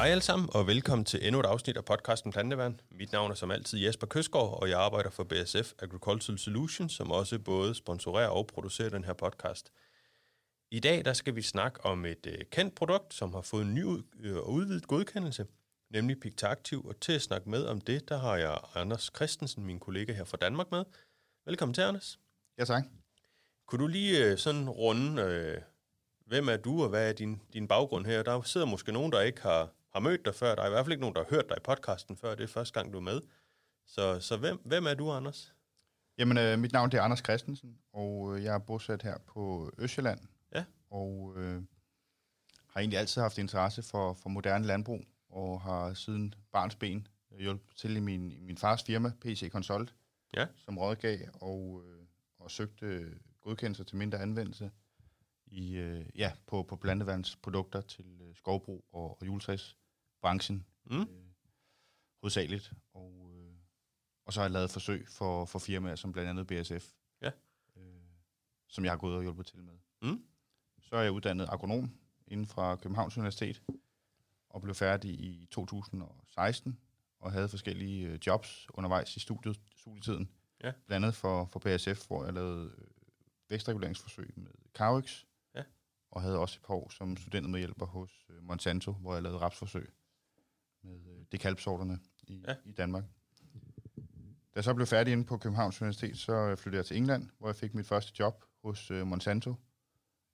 [0.00, 2.80] Hej alle sammen, og velkommen til endnu et afsnit af podcasten Planteværn.
[2.90, 7.10] Mit navn er som altid Jesper Køsgaard, og jeg arbejder for BSF Agricultural Solutions, som
[7.10, 9.72] også både sponsorerer og producerer den her podcast.
[10.70, 13.74] I dag der skal vi snakke om et øh, kendt produkt, som har fået en
[13.74, 13.84] ny
[14.20, 15.46] øh, og udvidet godkendelse,
[15.90, 16.86] nemlig Pictaktiv.
[16.86, 20.24] Og til at snakke med om det, der har jeg Anders Christensen, min kollega her
[20.24, 20.84] fra Danmark med.
[21.46, 22.18] Velkommen til, Anders.
[22.58, 22.84] Ja, tak.
[23.66, 25.60] Kunne du lige øh, sådan runde, øh,
[26.26, 28.22] hvem er du, og hvad er din, din baggrund her?
[28.22, 30.54] Der sidder måske nogen, der ikke har, har mødt dig før.
[30.54, 32.34] Der er i hvert fald ikke nogen, der har hørt dig i podcasten før.
[32.34, 33.20] Det er første gang, du er med.
[33.86, 35.54] Så, så hvem, hvem er du, Anders?
[36.18, 39.70] Jamen, øh, mit navn det er Anders Christensen, og øh, jeg er bosat her på
[39.78, 40.20] Østjylland.
[40.54, 40.64] Ja.
[40.90, 41.62] Og øh,
[42.66, 47.38] har egentlig altid haft interesse for, for moderne landbrug, og har siden barns ben øh,
[47.38, 49.94] hjulpet til i min, i min fars firma, PC Consult,
[50.36, 50.46] Ja.
[50.56, 52.06] som rådgav og, øh,
[52.38, 54.70] og søgte godkendelse til mindre anvendelse
[55.46, 59.26] i, øh, ja, på, på blandevandsprodukter til øh, skovbrug og, og
[60.24, 61.06] juletræsbranchen Mm.
[62.22, 62.72] hovedsageligt.
[62.94, 63.52] Og, øh,
[64.26, 67.30] og så har jeg lavet forsøg for, for firmaer som blandt andet BSF, Ja.
[67.76, 68.02] øh,
[68.68, 69.78] som jeg har gået og hjulpet til med.
[70.02, 70.24] Mm.
[70.80, 71.90] Så er jeg uddannet agronom
[72.28, 73.62] inden fra Københavns Universitet,
[74.48, 76.78] og blev færdig i 2016,
[77.18, 80.30] og havde forskellige øh, jobs undervejs i studiet, studietiden.
[80.64, 80.72] Ja.
[80.86, 82.84] Blandt andet for, for BSF, hvor jeg lavede øh,
[83.48, 85.24] vækstreguleringsforsøg med Carix,
[86.10, 89.90] og havde også et par år som studentermedhjælper hos øh, Monsanto, hvor jeg lavede rapsforsøg
[90.82, 92.54] med øh, dekalpsorterne i, Ja.
[92.64, 93.04] i Danmark.
[94.54, 97.30] Da jeg så blev færdig inde på Københavns Universitet, så øh, flyttede jeg til England,
[97.38, 99.54] hvor jeg fik mit første job hos øh, Monsanto.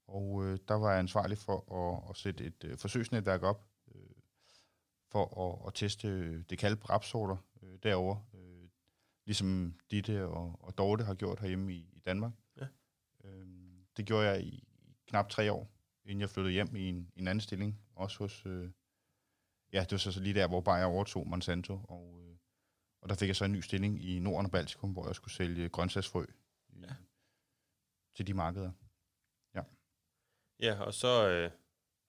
[0.08, 4.00] Og øh, der var jeg ansvarlig for at, at sætte et øh, forsøgsnetværk op øh,
[5.11, 8.69] for at, at teste øh, dekalp rapsorter øh, derovre, øh,
[9.27, 12.33] ligesom Ditte og, og Dorte har gjort herhjemme i, i Danmark.
[12.60, 12.66] Ja.
[13.25, 13.47] Øh,
[13.97, 14.64] det gjorde jeg i,
[15.06, 15.70] knap tre år,
[16.05, 18.47] inden jeg flyttede hjem i en, en anden stilling, også hos...
[18.47, 18.71] Øh,
[19.76, 22.37] ja, det var så, så lige der, hvor bare jeg overtog Monsanto, og, øh,
[23.03, 25.34] og der fik jeg så en ny stilling i Norden og Baltikum, hvor jeg skulle
[25.34, 26.25] sælge grøntsagsfrø
[26.69, 26.94] i, Ja.
[28.16, 28.70] til de markeder.
[30.60, 31.50] Ja, og så, øh,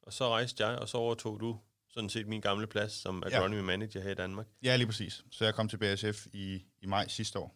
[0.02, 3.38] og så rejste jeg, og så overtog du sådan set min gamle plads som Ja.
[3.38, 4.48] agronomy manager her i Danmark.
[4.64, 5.26] Ja, lige præcis.
[5.32, 7.56] Så jeg kom til BASF i, i maj sidste år.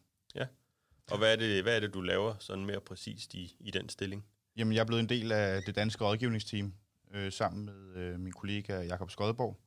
[1.12, 3.90] Og hvad er det, hvad er det du laver sådan mere præcist i, i den
[3.90, 4.26] stilling?
[4.56, 6.74] Jamen, jeg er blevet en del af det danske rådgivningsteam,
[7.12, 9.60] øh, sammen med øh, min kollega Jakob Skodborg.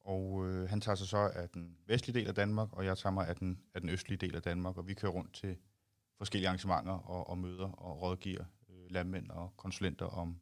[0.00, 3.12] Og øh, han tager sig så af den vestlige del af Danmark, og jeg tager
[3.12, 4.76] mig af den, af den østlige del af Danmark.
[4.76, 5.56] Og vi kører rundt til
[6.18, 10.40] forskellige arrangementer og, og møder og rådgiver øh, landmænd og konsulenter om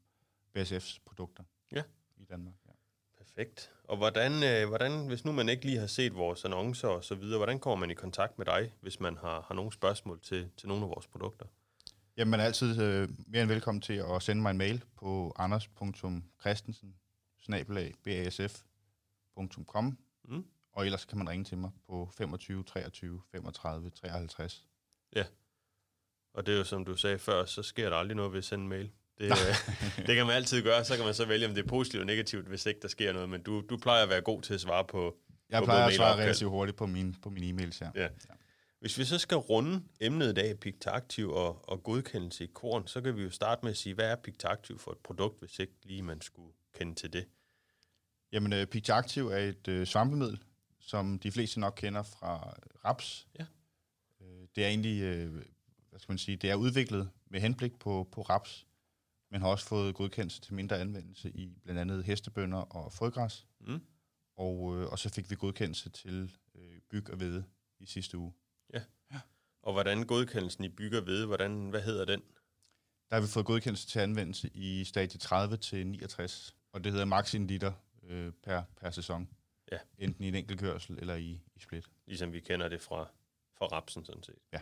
[0.59, 1.83] BASF's produkter Ja.
[2.17, 2.55] i Danmark.
[2.67, 2.73] Ja.
[3.19, 3.73] Perfekt.
[3.85, 7.15] Og hvordan, øh, hvordan, hvis nu man ikke lige har set vores annoncer og så
[7.15, 10.51] videre, hvordan kommer man i kontakt med dig, hvis man har, har nogle spørgsmål til,
[10.57, 11.47] til nogle af vores produkter?
[12.17, 15.33] Jamen, man er altid øh, mere end velkommen til at sende mig en mail på
[15.37, 16.95] anders.christensen
[19.47, 20.45] basf.com Mm.
[20.73, 24.65] og ellers kan man ringe til mig på 25 23 35 53.
[26.35, 28.45] Og det er jo som du sagde før, så sker der aldrig noget ved at
[28.45, 28.91] sende en mail.
[29.19, 29.77] Det, øh,
[30.07, 32.07] det kan man altid gøre, så kan man så vælge, om det er positivt og
[32.07, 33.29] negativt, hvis ikke der sker noget.
[33.29, 35.17] Men du, du plejer at være god til at svare på,
[35.51, 37.91] Jeg på plejer at svare relativt hurtigt på mine, på mine e-mails her.
[37.95, 38.09] Ja.
[38.81, 43.01] Hvis vi så skal runde emnet i dag, Pictaktiv og, og godkendelse i korn, så
[43.01, 45.73] kan vi jo starte med at sige, hvad er Pictaktiv for et produkt, hvis ikke
[45.83, 47.27] lige man skulle kende til det?
[48.33, 50.43] Jamen, uh, Pictaktiv er et uh, svampemiddel,
[50.81, 53.27] som de fleste nok kender fra raps.
[53.39, 53.47] Ja.
[54.21, 55.35] Uh, det er egentlig, uh,
[55.91, 58.67] hvad skal man sige, det er udviklet med henblik på, på raps,
[59.31, 63.47] men har også fået godkendelse til mindre anvendelse i blandt andet hestebønder og frøgræs.
[63.61, 63.81] Mm.
[64.37, 67.45] Og, øh, og så fik vi godkendelse til øh, byg og hvede
[67.81, 68.33] i sidste uge.
[69.63, 72.23] Og hvordan godkendelsen i bygger ved, hvordan, hvad hedder den?
[73.11, 77.07] Der har vi fået godkendelse til anvendelse i stadie 30 til 69, og det hedder
[77.07, 77.73] max en liter
[78.09, 79.29] øh, per, per sæson.
[79.73, 79.79] Ja.
[79.99, 81.85] Enten i en enkelt kørsel eller i, i split.
[82.07, 83.11] Ligesom vi kender det fra,
[83.59, 84.39] fra rapsen sådan set.
[84.53, 84.61] Ja.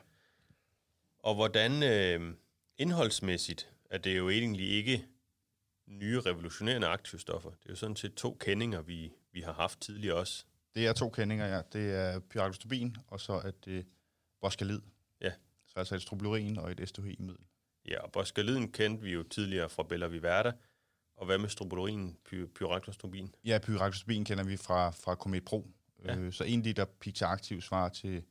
[1.19, 2.35] Og hvordan øh,
[2.79, 5.06] indholdsmæssigt er det jo egentlig ikke
[5.87, 7.50] nye revolutionerende aktivstoffer.
[7.50, 10.44] Det er jo sådan set to kendinger, vi, vi har haft tidligere også.
[10.75, 11.62] Det er to kendinger, ja.
[11.73, 13.87] Det er pyraglystobin, og så er det
[14.41, 14.81] boskalid.
[15.20, 15.32] Ja.
[15.67, 17.44] Så altså et strobilurin og et estohi-middel.
[17.88, 20.53] Ja, og boskaliden kendte vi jo tidligere fra Bella Viverda.
[21.17, 22.47] Og hvad med strobilurin, py-?
[23.45, 25.71] Ja, pyraglystobin kender vi fra, fra Comet Pro.
[26.05, 26.17] Ja.
[26.17, 28.23] Øh, så en liter Picta Activ svarer til,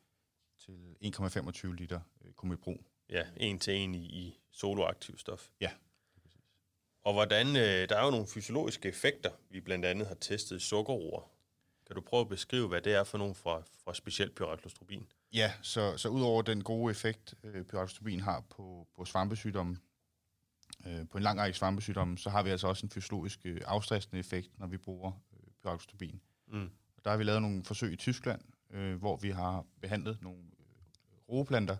[0.65, 2.83] til 1,25 liter øh, Comet Pro.
[3.09, 5.49] Ja, en til en i, i soloaktiv stof.
[5.61, 5.71] Ja.
[7.03, 10.59] Og hvordan, øh, der er jo nogle fysiologiske effekter, vi blandt andet har testet i
[10.59, 11.31] sukkerroer.
[11.87, 15.07] Kan du prøve at beskrive, hvad det er for nogle fra, fra specielt pyraglystobin?
[15.33, 19.77] Ja, så, så udover den gode effekt, øh, pyraglystobin har på, på svampesygdomme,
[20.85, 24.19] øh, på en lang række svampesygdomme, så har vi altså også en fysiologisk øh, afstressende
[24.19, 26.21] effekt, når vi bruger øh, pyroxotobin.
[26.47, 26.69] Mm.
[26.97, 30.39] Og der har vi lavet nogle forsøg i Tyskland, øh, hvor vi har behandlet nogle
[30.39, 31.77] øh, roeplanter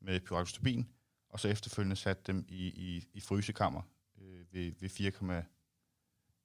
[0.00, 0.88] med pyroxotobin,
[1.28, 3.82] og så efterfølgende sat dem i, i, i frysekammer
[4.20, 5.42] øh, ved, ved 4,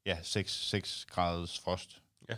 [0.05, 2.03] ja, 6, 6 graders frost.
[2.29, 2.37] Ja.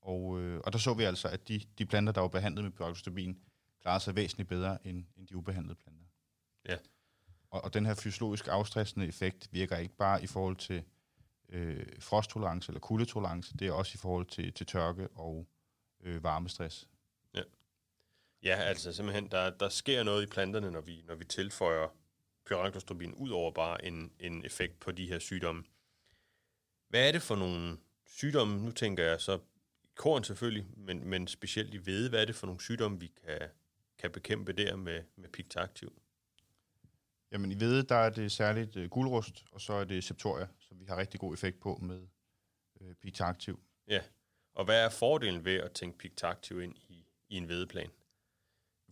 [0.00, 2.72] Og, øh, og der så vi altså, at de, de planter, der var behandlet med
[2.72, 3.38] pyroxotobin,
[3.80, 6.04] klarede sig væsentligt bedre end, end de ubehandlede planter.
[6.68, 6.76] Ja.
[7.50, 10.84] Og, og den her fysiologisk afstressende effekt virker ikke bare i forhold til
[11.48, 15.46] øh, frosttolerance eller kuldetolerance, det er også i forhold til, til tørke og
[16.00, 16.88] øh, varmestress.
[17.34, 17.42] Ja,
[18.42, 21.88] ja, altså simpelthen, der, der sker noget i planterne, når vi, når vi tilføjer
[22.44, 25.64] pyrantostrobin, ud over bare en, en effekt på de her sygdomme.
[26.88, 29.38] Hvad er det for nogle sygdomme, nu tænker jeg så
[29.94, 33.48] korn selvfølgelig, men, men specielt i hvede, hvad er det for nogle sygdomme, vi kan,
[33.98, 35.92] kan bekæmpe der med, med Pictaktiv?
[37.32, 40.80] Jamen i hvede, der er det særligt øh, guldrust, og så er det septoria, som
[40.80, 42.08] vi har rigtig god effekt på med
[42.80, 43.60] øh, Pictaktiv.
[43.88, 44.00] Ja,
[44.54, 47.90] og hvad er fordelen ved at tænke Pictaktiv ind i, i en hvedeplan?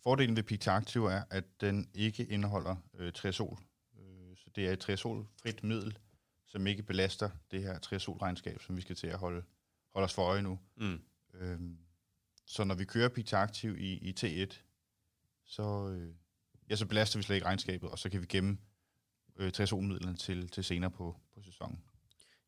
[0.02, 3.58] Fordelen ved Pictaktiv er, at den ikke indeholder øh, triazol.
[3.98, 5.98] Øh, så det er et triazolfrit middel,
[6.46, 9.42] som ikke belaster det her triazolregnskab, som vi skal til at holde,
[9.92, 10.58] holde os for øje nu.
[10.76, 11.02] Mm.
[11.34, 11.78] Øhm,
[12.46, 14.56] så når vi kører Pictaktiv i, i T1,
[15.44, 16.14] så, øh,
[16.70, 18.58] ja, så belaster vi slet ikke regnskabet, og så kan vi gemme
[19.36, 21.82] øh, triazolmidlerne til, til senere på, på sæsonen.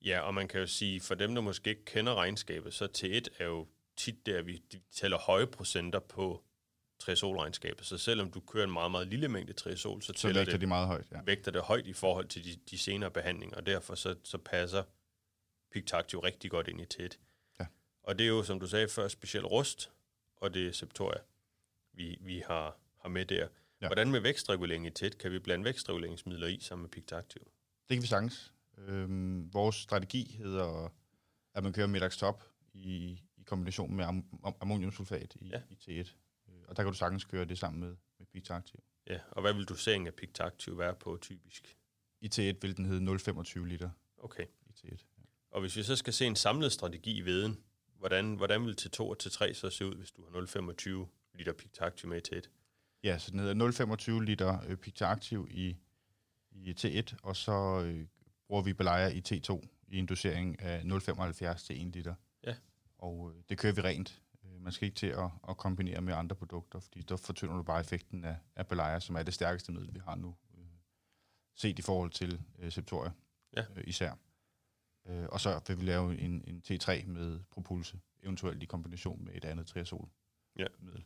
[0.05, 3.43] Ja, og man kan jo sige, for dem, der måske ikke kender regnskabet, så T1
[3.43, 4.63] er jo tit der, vi
[4.93, 6.45] tæller høje procenter på
[6.99, 7.87] triazolregnskabet.
[7.87, 10.61] Så selvom du kører en meget, meget lille mængde triazol, så, Så tæller vægter det,
[10.61, 11.21] de meget højt, ja.
[11.25, 14.83] vægter det højt i forhold til de, de senere behandlinger, og derfor så, så passer
[15.73, 17.17] Pictactiv rigtig godt ind i T1.
[17.61, 17.67] Ja.
[18.03, 19.91] Og det er jo, som du sagde før, specielt rust,
[20.37, 21.21] og det er septoria,
[21.93, 23.49] vi, vi har, har med der.
[23.81, 23.85] Ja.
[23.85, 23.89] Ja.
[23.89, 25.19] Hvordan med vækstregulering i tæt?
[25.19, 27.43] Kan vi blande vækstreguleringsmidler i sammen med Pictaktiv?
[27.89, 28.53] Det kan vi sagtens.
[28.79, 30.93] Øhm, vores strategi hedder,
[31.55, 35.63] at man kører middags-top i, i kombination med am, am, ammoniumsulfat i, Ja.
[35.71, 36.15] i T1.
[36.49, 38.81] Øh, Og der kan du sagtens køre det sammen med, med Pictaktiv.
[39.07, 41.77] Ja, og hvad vil doseringen af Pictaktiv være på typisk?
[42.21, 43.05] I T1 vil den hedde
[43.61, 44.47] 0,25 liter Okay.
[44.67, 45.05] i T1.
[45.51, 47.61] Og hvis vi så skal se en samlet strategi i veden,
[47.99, 51.07] hvordan, hvordan vil T2 og T3 så se ud, hvis du har 0,25
[51.39, 52.49] liter Pictaktiv med i T1?
[53.05, 55.77] Ja, så den hedder 0,25 liter øh, Pictaktiv i,
[56.53, 58.07] i T1, og så øh,
[58.47, 62.15] bruger vi belejer i T2 i en dosering af 0,75 til 1 liter.
[62.45, 62.55] Ja.
[62.99, 64.23] Og øh, det kører vi rent.
[64.45, 67.63] Øh, Man skal ikke til at, at kombinere med andre produkter, fordi der fortynder du
[67.63, 70.65] bare effekten af, af belejer, som er det stærkeste middel, vi har nu, øh,
[71.57, 73.11] set i forhold til øh, Septoria
[73.57, 73.65] Ja.
[73.77, 74.13] øh, især.
[75.07, 79.35] Øh, og så vil vi lave en, en T3 med propulse, eventuelt i kombination med
[79.35, 80.09] et andet triazol
[80.59, 80.67] Ja.
[80.79, 81.05] middel.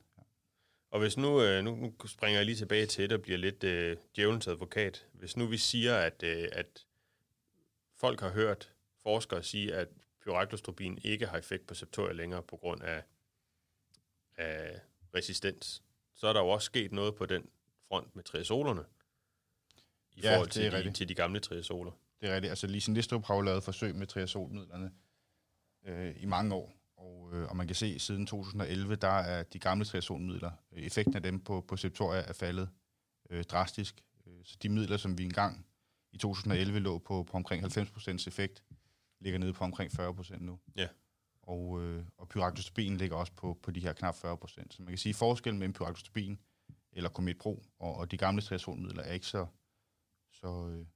[0.94, 3.64] Og hvis nu, øh, nu nu springer jeg lige tilbage til det og bliver lidt
[3.64, 5.06] øh, djævelens advokat.
[5.12, 6.86] Hvis nu vi siger, at, øh, at
[7.96, 9.88] folk har hørt forskere sige, at
[10.22, 13.02] pyroklostropin ikke har effekt på septoria længere på grund af,
[14.36, 14.80] af
[15.14, 15.82] resistens,
[16.14, 17.48] så er der jo også sket noget på den
[17.88, 18.84] front med triazolerne
[20.12, 21.92] i Ja, forhold til de, til de gamle triazoler.
[22.20, 22.50] Det er rigtigt.
[22.50, 24.92] Altså Lise Nistrup har jo lavet forsøg med triazolmidlerne
[25.84, 26.83] øh, i mange år.
[26.96, 30.82] Og, øh, og man kan se, at siden 2011, der er de gamle triazolmidler, øh,
[30.82, 32.68] effekten af dem på, på septoria er faldet
[33.30, 34.04] øh, drastisk.
[34.26, 35.66] Øh, så de midler, som vi engang
[36.12, 38.64] i 2011 lå på, på omkring 90% effekt,
[39.20, 40.58] ligger nede på omkring 40% nu.
[40.76, 40.88] Ja.
[41.42, 44.20] Og, øh, og pyraktostobin ligger også på, på de her knap 40%.
[44.70, 46.38] Så man kan sige, at forskellen mellem pyraktostobin
[46.92, 49.46] eller Comet Pro og, og de gamle triazolmidler er ikke så,
[50.32, 50.86] så, øh,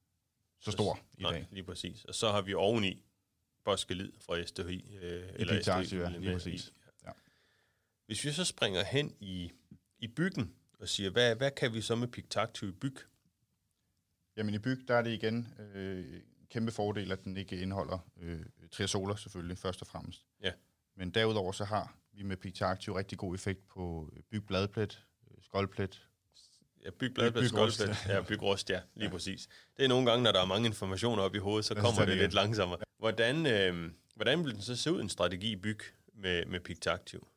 [0.61, 1.47] så stor i Nej, dag.
[1.51, 2.05] lige præcis.
[2.05, 3.05] Og så har vi oveni
[3.69, 4.97] Boskelid fra SDHI.
[5.03, 6.33] Øh, Pictaktiv, ja, med lige i.
[6.35, 6.73] præcis.
[7.07, 7.11] Ja.
[8.07, 9.53] Hvis vi så springer hen i,
[9.99, 12.97] i byggen og siger, hvad, hvad kan vi så med Pictaktiv i byg?
[14.37, 16.21] Jamen i byg, der er det igen øh,
[16.51, 18.41] kæmpe fordel, at den ikke indeholder øh,
[18.73, 20.25] triazoler selvfølgelig, først og fremmest.
[20.43, 20.53] Ja.
[20.97, 25.37] Men derudover så har vi med Pictaktiv rigtig god effekt på øh, byg bladplet, øh,
[25.43, 26.09] skoldplet.
[26.85, 28.07] Ja, byg bygrust, skoldplet.
[28.09, 29.11] Ja, bygrust, ja, lige ja.
[29.11, 29.49] præcis.
[29.77, 32.01] Det er nogle gange, når der er mange informationer op i hovedet, så Ja, kommer
[32.01, 32.81] er det det lidt langsommere.
[32.99, 35.79] Hvordan, øh, hvordan vil den så se ud, en strategi byg
[36.15, 37.29] med, med Pictaktiv?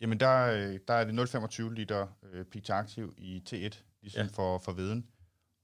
[0.00, 3.82] Jamen der, øh, der er det 0,25 liter øh, Pictaktiv i T1, ligesom
[4.14, 4.22] Ja.
[4.22, 4.28] ja.
[4.32, 5.06] for, for veden.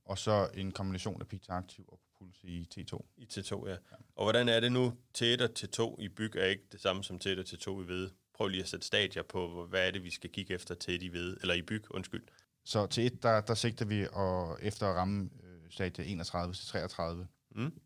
[0.04, 2.98] Og så en kombination af Pictaktiv og Puls i T2.
[3.16, 3.76] I T2, ja.
[4.16, 4.96] Og hvordan er det nu?
[5.18, 8.10] T1 og T2 i byg er ikke det samme som T1 og T2 i ved.
[8.34, 11.08] Prøv lige at sætte stadier på, hvad er det, vi skal kigge efter til i
[11.08, 12.22] ved, eller i byg, undskyld.
[12.64, 16.66] Så til et, der, der sigter vi og, efter at ramme øh, stadie 31 til
[16.66, 17.28] 33.
[17.50, 17.80] Mm?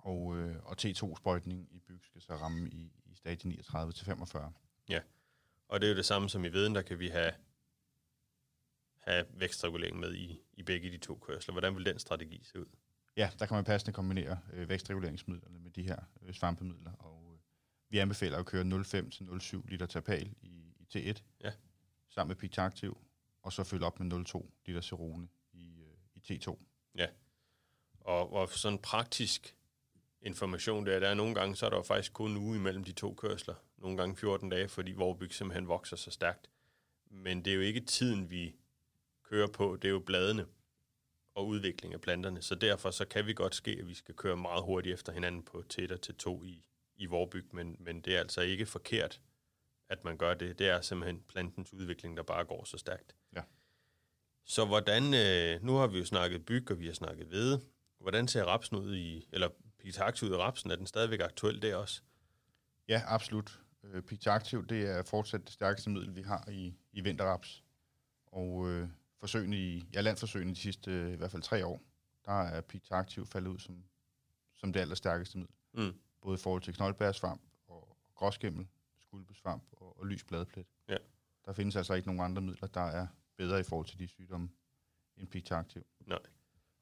[0.00, 4.52] Og, øh, og T2-sprøjtning i byg skal så ramme i, i stadie 39 til 45.
[5.68, 7.32] Og det er jo det samme som i veden, der kan vi have,
[8.98, 11.52] have vækstregulering med i, i begge de to kørsler.
[11.52, 12.66] Hvordan vil den strategi se ud?
[13.16, 16.92] Ja, der kan man passende kombinere øh, vækstreguleringsmidlerne med de her øh, svampemidler.
[16.92, 17.38] Og, øh,
[17.88, 21.52] vi anbefaler at køre 0,5 til 0,7 liter tapal i, i T1, Ja.
[22.08, 22.98] sammen med Pictaktiv,
[23.42, 26.58] og så følge op med 0,2 liter Cerone i, øh, i T2.
[28.00, 29.56] Og, og sådan praktisk
[30.22, 32.84] information der, der er nogle gange, så er der jo faktisk kun en uge imellem
[32.84, 33.54] de to kørsler.
[33.78, 36.50] Nogle gange 14 dage, fordi Vorbyg simpelthen vokser så stærkt.
[37.10, 38.54] Men det er jo ikke tiden, vi
[39.24, 40.46] kører på, det er jo bladene
[41.34, 42.42] og udvikling af planterne.
[42.42, 45.42] Så derfor så kan vi godt ske, at vi skal køre meget hurtigt efter hinanden
[45.42, 46.64] på tæt og til to i,
[46.96, 49.20] i Vorbyg, men, men det er altså ikke forkert,
[49.88, 50.58] at man gør det.
[50.58, 53.14] Det er simpelthen plantens udvikling, der bare går så stærkt.
[53.36, 53.42] Ja.
[54.44, 57.60] Så hvordan, øh, nu har vi jo snakket byg, og vi har snakket hvede.
[57.98, 59.48] Hvordan ser rapsen ud i, eller
[59.80, 60.70] Pitax ud i rapsen?
[60.70, 62.02] Er den stadigvæk aktuel der også?
[62.88, 63.60] Ja, absolut.
[63.84, 64.02] Øh,
[64.68, 67.64] det er fortsat det stærkeste middel, vi har i, i vinterraps.
[68.26, 71.82] Og øh, forsøgene i, ja, landforsøgene de sidste øh, i hvert fald tre år,
[72.24, 73.84] der er Pictaktiv faldet ud som,
[74.54, 75.54] som det allerstærkeste middel.
[75.72, 76.00] Mm.
[76.22, 78.66] Både i forhold til knoldbærsvamp og gråskimmel,
[79.00, 80.66] skulpesvamp og, og lys bladplet.
[80.88, 80.96] Ja.
[81.46, 83.06] Der findes altså ikke nogen andre midler, der er
[83.36, 84.48] bedre i forhold til de sygdomme
[85.16, 85.84] end Pictaktiv.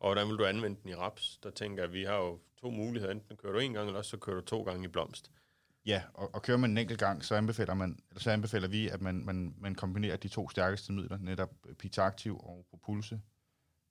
[0.01, 1.39] Og hvordan vil du anvende den i raps?
[1.43, 3.13] Der tænker jeg, at vi har jo to muligheder.
[3.13, 5.31] Enten kører du en gang, eller også så kører du to gange i blomst.
[5.87, 8.89] Ja, og, og kører man en enkelt gang, så anbefaler, man, eller så anbefaler vi,
[8.89, 13.21] at man, man, man kombinerer de to stærkeste midler, netop Pictaktiv og Propulse.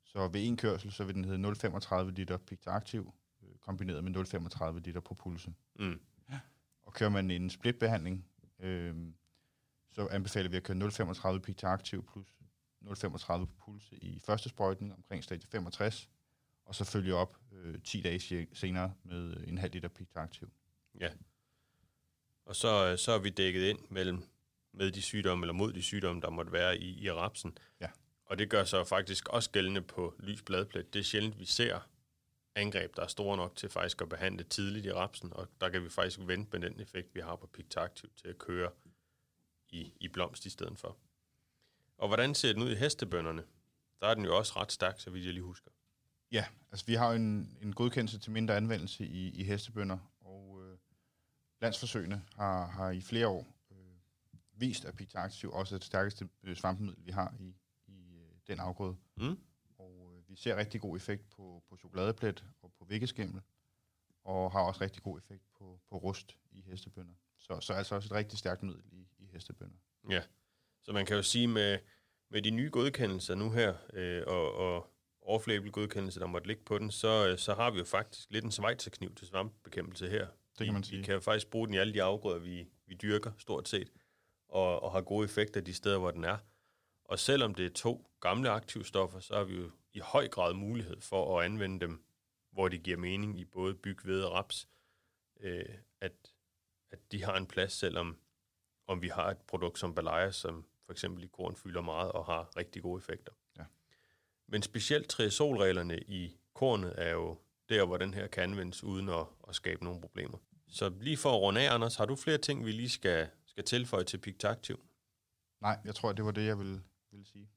[0.04, 4.80] Så ved en kørsel, så vil den hedde 0,35 liter Pictaktiv, øh, kombineret med 0,35
[4.80, 5.54] liter Propulse.
[5.80, 6.00] Mm.
[6.84, 8.26] Og kører man en splitbehandling,
[8.60, 8.96] øh,
[9.92, 12.28] så anbefaler vi at køre 0,35 Pictaktiv plus
[12.86, 16.10] 0,35 Propulse i første sprøjtning omkring stadie 65,
[16.66, 20.50] og så følge op øh, 10 dage se- senere med øh, en halv liter Pictaktiv.
[22.46, 24.24] Og så, øh, så er vi dækket ind mellem
[24.74, 27.58] med de sygdomme, eller mod de sygdomme, der måtte være i, i rapsen.
[27.82, 27.90] Ja.
[28.26, 30.94] Og det gør så faktisk også gældende på lys bladplet.
[30.94, 31.80] Det er sjældent, vi ser
[32.56, 35.84] angreb, der er store nok til faktisk at behandle tidligt i rapsen, og der kan
[35.84, 38.72] vi faktisk vente med den effekt, vi har på Pictaktiv til at køre
[39.70, 40.98] i, i blomst i stedet for.
[41.98, 43.44] Og hvordan ser den ud i hestebønderne?
[44.01, 45.72] Der er den jo også ret stærk, så vidt jeg lige husker.
[46.32, 50.62] Ja, altså vi har jo en, en godkendelse til mindre anvendelse i, i hestebønder, og
[50.63, 50.77] øh,
[51.62, 53.98] landsforsøgene har, har i flere år øh,
[54.51, 57.56] vist, at Pictaktiv også er det stærkeste øh, svampemiddel, vi har i,
[57.88, 58.96] i øh, den afgrøde.
[59.16, 59.39] Mm?
[59.77, 63.42] Og øh, vi ser rigtig god effekt på, på chokoladeplet og på væggeskimmel,
[64.24, 67.13] og har også rigtig god effekt på, på rust i hestebønder.
[67.38, 69.77] Så, så altså også et rigtig stærkt middel i, i hestebønder.
[70.10, 70.22] Ja,
[70.88, 71.79] så man kan jo sige med,
[72.29, 76.77] med de nye godkendelser nu her, øh, og, og off-label godkendelse, der måtte ligge på
[76.77, 80.27] den, så, øh, så har vi jo faktisk lidt en svejserkniv til svampebekæmpelse her.
[80.60, 80.98] Det kan man Vi, sige.
[80.98, 83.91] vi kan jo faktisk bruge den i alle de afgrøder, vi, vi dyrker stort set,
[84.50, 86.38] og, og har gode effekter de steder, hvor den er.
[87.06, 91.01] Og selvom det er to gamle aktivstoffer, så har vi jo i høj grad mulighed
[91.01, 92.03] for at anvende dem,
[92.51, 94.67] hvor det giver mening i både byg, ved og raps,
[95.39, 95.65] øh,
[96.01, 96.13] at,
[96.91, 98.17] at de har en plads, selvom
[98.88, 102.25] om vi har et produkt som Balaya, som for eksempel i korn fylder meget og
[102.25, 103.32] har rigtig gode effekter.
[103.58, 103.63] Ja.
[104.48, 107.38] Men specielt triazolreglerne i kornet er jo
[107.70, 110.38] der, hvor den her kan anvendes uden at, at skabe nogle problemer.
[110.70, 113.63] Så lige for at runde af, Anders, har du flere ting, vi lige skal, skal
[113.63, 114.79] tilføje til Pictaktiv?
[115.62, 117.50] Nej, jeg tror, det var det, jeg ville, ville sige.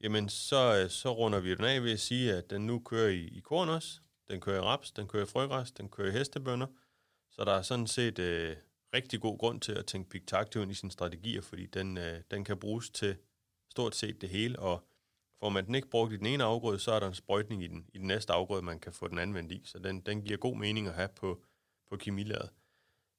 [0.00, 3.20] Jamen, så, så runder vi den af ved at sige, at den nu kører i,
[3.20, 4.00] i korn også.
[4.28, 6.66] Den kører i raps, den kører i frøgræs, den kører i hestebønder.
[7.30, 8.56] Så der er sådan set øh,
[8.94, 12.44] rigtig god grund til at tænke Pictaktiv ind i sine strategier, fordi den, øh, den
[12.44, 13.16] kan bruges til
[13.70, 14.88] stort set det hele, og
[15.40, 17.66] får man den ikke brugt i den ene afgrøde, så er der en sprøjtning i
[17.66, 19.62] den, i den næste afgrøde, man kan få den anvendt i.
[19.64, 21.42] Så den, den giver god mening at have på,
[21.90, 22.50] på kemilaget.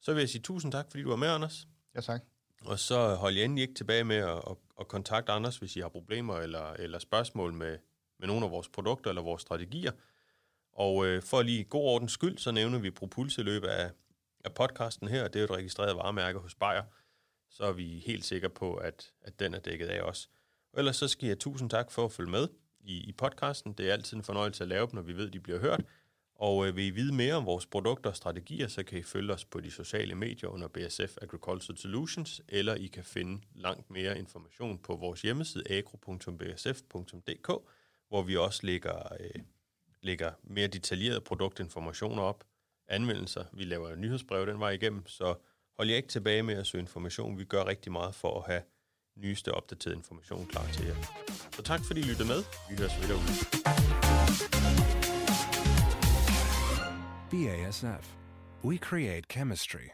[0.01, 1.67] Så vil jeg sige tusind tak, fordi du var med, Anders.
[1.95, 2.21] Ja, tak.
[2.61, 5.79] Og så hold jer endelig ikke tilbage med at, at, at kontakte Anders, hvis I
[5.79, 7.77] har problemer eller, eller spørgsmål med,
[8.19, 9.91] med nogle af vores produkter eller vores strategier.
[10.73, 13.91] Og øh, for lige god ordens skyld, så nævner vi Propulse i løbet af,
[14.45, 15.27] af podcasten her.
[15.27, 16.83] Det er jo et registreret varemærke hos Bayer.
[17.49, 20.29] Så er vi helt sikre på, at, at den er dækket af os.
[20.73, 22.47] Og ellers så skal jeg tusind tak for at følge med
[22.79, 23.73] i, i podcasten.
[23.73, 25.81] Det er altid en fornøjelse at lave dem, når vi ved, at de bliver hørt.
[26.35, 29.33] Og øh, vil I vide mere om vores produkter og strategier, så kan I følge
[29.33, 34.19] os på de sociale medier under BSF Agricultural Solutions, eller I kan finde langt mere
[34.19, 37.47] information på vores hjemmeside agro.bsf.dk,
[38.09, 39.41] hvor vi også lægger, øh,
[40.01, 42.43] lægger mere detaljerede produktinformationer op,
[42.87, 43.43] anmeldelser.
[43.53, 45.35] Vi laver nyhedsbrev den vej igennem, så
[45.77, 47.37] hold jer ikke tilbage med at søge information.
[47.37, 48.61] Vi gør rigtig meget for at have
[49.15, 50.95] nyeste opdateret information klar til jer.
[51.51, 52.43] Så tak fordi I lyttede med.
[52.69, 53.29] Vi høres videre ud.
[57.31, 58.15] BASF.
[58.63, 59.87] We create chemistry.